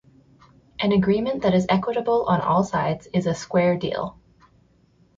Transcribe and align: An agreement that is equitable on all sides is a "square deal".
An 0.79 0.93
agreement 0.93 1.43
that 1.43 1.53
is 1.53 1.67
equitable 1.69 2.25
on 2.25 2.41
all 2.41 2.63
sides 2.63 3.07
is 3.13 3.27
a 3.27 3.35
"square 3.35 3.77
deal". 3.77 4.19